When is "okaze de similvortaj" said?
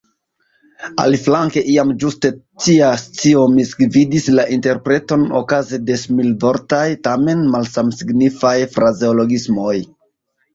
5.41-6.81